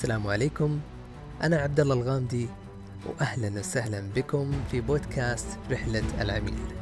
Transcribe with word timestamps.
السلام 0.00 0.26
عليكم. 0.26 0.80
أنا 1.42 1.56
عبد 1.56 1.80
الله 1.80 1.94
الغامدي 1.94 2.48
وأهلا 3.06 3.58
وسهلا 3.58 4.02
بكم 4.16 4.52
في 4.70 4.80
بودكاست 4.80 5.46
رحلة 5.70 6.02
العميل. 6.20 6.79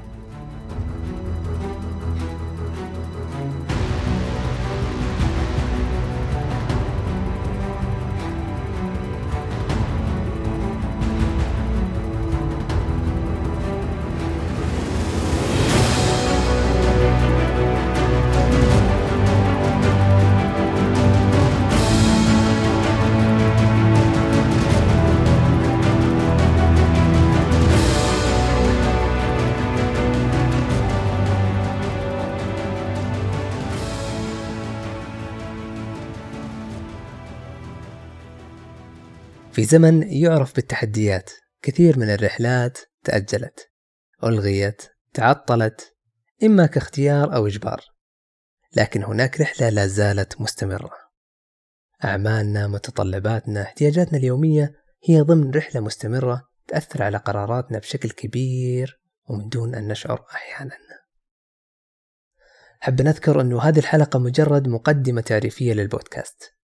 في 39.59 39.65
زمن 39.65 40.03
يعرف 40.03 40.57
بالتحديات. 40.57 41.30
كثير 41.62 41.98
من 41.98 42.11
الرحلات 42.11 42.79
تأجلت 43.05 43.71
ألغيت 44.25 44.83
تعطلت 45.15 45.95
إما 46.43 46.67
كاختيار 46.67 47.34
أو 47.34 47.47
إجبار. 47.47 47.81
لكن 48.77 49.05
هناك 49.05 49.41
رحلة 49.41 49.69
لا 49.69 49.87
زالت 49.87 50.41
مستمرة. 50.41 50.91
أعمالنا 52.05 52.67
متطلباتنا 52.67 53.62
احتياجاتنا 53.62 54.19
اليومية 54.19 54.75
هي 55.05 55.21
ضمن 55.21 55.50
رحلة 55.50 55.81
مستمرة 55.81 56.48
تأثر 56.69 57.03
على 57.03 57.19
قراراتنا 57.19 57.78
بشكل 57.78 58.11
كبير 58.11 59.00
ومن 59.28 59.48
دون 59.48 59.75
أن 59.75 59.89
نشعر 59.89 60.27
أحيانا. 60.34 60.77
حب 62.81 63.03
نذكر 63.03 63.41
أنه 63.41 63.62
هذه 63.62 63.78
الحلقة 63.78 64.19
مجرد 64.19 64.69
مقدمة 64.69 65.20
تعريفية 65.20 65.72
للبودكاست. 65.72 66.58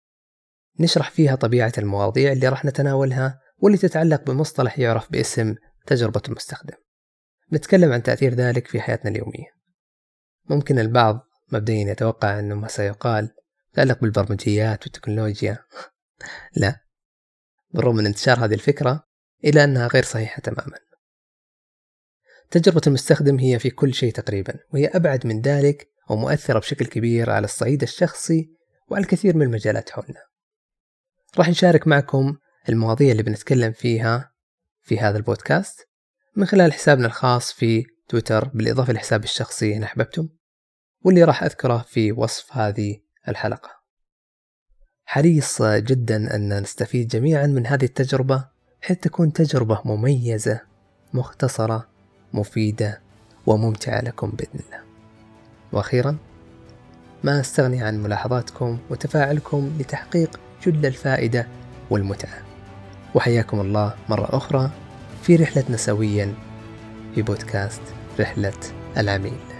نشرح 0.81 1.11
فيها 1.11 1.35
طبيعة 1.35 1.73
المواضيع 1.79 2.33
اللي 2.33 2.49
راح 2.49 2.65
نتناولها 2.65 3.41
واللي 3.59 3.79
تتعلق 3.79 4.23
بمصطلح 4.23 4.79
يعرف 4.79 5.13
باسم 5.13 5.55
تجربة 5.87 6.23
المستخدم. 6.29 6.77
نتكلم 7.53 7.93
عن 7.93 8.03
تأثير 8.03 8.35
ذلك 8.35 8.69
في 8.69 8.81
حياتنا 8.81 9.11
اليومية. 9.11 9.55
ممكن 10.51 10.79
البعض 10.79 11.21
مبدئيا 11.53 11.91
يتوقع 11.91 12.39
أنه 12.39 12.55
ما 12.55 12.69
سيقال 12.69 13.31
يتعلق 13.73 14.01
بالبرمجيات 14.01 14.83
والتكنولوجيا. 14.83 15.59
لا. 16.57 16.81
بالرغم 17.71 17.97
من 17.97 18.07
انتشار 18.07 18.45
هذه 18.45 18.55
الفكرة 18.55 19.05
إلا 19.45 19.65
أنها 19.65 19.87
غير 19.87 20.03
صحيحة 20.03 20.41
تماما. 20.41 20.79
تجربة 22.51 22.83
المستخدم 22.87 23.39
هي 23.39 23.59
في 23.59 23.71
كل 23.71 23.95
شيء 23.95 24.13
تقريبا 24.13 24.55
وهي 24.73 24.87
أبعد 24.87 25.27
من 25.27 25.41
ذلك 25.41 25.89
ومؤثرة 26.11 26.59
بشكل 26.59 26.87
كبير 26.87 27.31
على 27.31 27.45
الصعيد 27.45 27.83
الشخصي 27.83 28.51
وعلى 28.89 29.03
الكثير 29.03 29.37
من 29.37 29.43
المجالات 29.43 29.91
حولنا. 29.91 30.34
راح 31.39 31.49
نشارك 31.49 31.87
معكم 31.87 32.37
المواضيع 32.69 33.13
اللي 33.13 33.23
بنتكلم 33.23 33.73
فيها 33.73 34.33
في 34.83 34.99
هذا 34.99 35.17
البودكاست 35.17 35.89
من 36.37 36.47
خلال 36.47 36.73
حسابنا 36.73 37.07
الخاص 37.07 37.53
في 37.53 37.87
تويتر 38.09 38.49
بالإضافة 38.49 38.93
لحسابي 38.93 39.25
الشخصي 39.25 39.77
إن 39.77 39.83
أحببتم 39.83 40.29
واللي 41.03 41.25
راح 41.25 41.43
أذكره 41.43 41.79
في 41.89 42.13
وصف 42.13 42.57
هذه 42.57 43.01
الحلقة. 43.29 43.71
حريص 45.05 45.63
جدا 45.63 46.37
أن 46.37 46.61
نستفيد 46.63 47.09
جميعا 47.09 47.47
من 47.47 47.67
هذه 47.67 47.85
التجربة 47.85 48.45
حيث 48.81 48.99
تكون 48.99 49.33
تجربة 49.33 49.81
مميزة 49.85 50.61
مختصرة 51.15 51.89
مفيدة 52.33 53.01
وممتعة 53.47 54.01
لكم 54.01 54.31
بإذن 54.31 54.61
الله. 54.67 54.81
وأخيرا 55.73 56.19
ما 57.25 57.41
أستغني 57.41 57.83
عن 57.83 58.03
ملاحظاتكم 58.03 58.79
وتفاعلكم 58.91 59.71
لتحقيق 59.79 60.41
جل 60.67 60.87
الفائدة 60.87 61.47
والمتعة. 61.91 62.39
وحياكم 63.15 63.61
الله 63.61 63.95
مرة 64.09 64.37
أخرى 64.37 64.71
في 65.23 65.37
رحلتنا 65.37 65.77
سويا 65.77 66.35
في 67.15 67.23
بودكاست 67.23 67.83
رحلة 68.21 68.53
العميل. 68.97 69.54